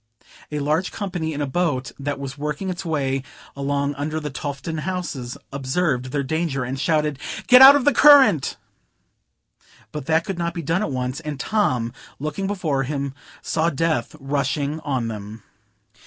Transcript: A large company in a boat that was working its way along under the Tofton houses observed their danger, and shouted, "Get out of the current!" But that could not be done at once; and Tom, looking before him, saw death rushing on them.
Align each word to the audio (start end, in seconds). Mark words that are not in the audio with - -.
A 0.51 0.57
large 0.57 0.91
company 0.91 1.31
in 1.31 1.41
a 1.43 1.45
boat 1.45 1.91
that 1.99 2.19
was 2.19 2.35
working 2.35 2.71
its 2.71 2.83
way 2.83 3.21
along 3.55 3.93
under 3.93 4.19
the 4.19 4.31
Tofton 4.31 4.79
houses 4.79 5.37
observed 5.53 6.05
their 6.05 6.23
danger, 6.23 6.63
and 6.63 6.79
shouted, 6.79 7.19
"Get 7.45 7.61
out 7.61 7.75
of 7.75 7.85
the 7.85 7.93
current!" 7.93 8.57
But 9.91 10.07
that 10.07 10.25
could 10.25 10.39
not 10.39 10.55
be 10.55 10.63
done 10.63 10.81
at 10.81 10.89
once; 10.89 11.19
and 11.19 11.39
Tom, 11.39 11.93
looking 12.17 12.47
before 12.47 12.81
him, 12.81 13.13
saw 13.43 13.69
death 13.69 14.15
rushing 14.19 14.79
on 14.79 15.07
them. 15.07 15.43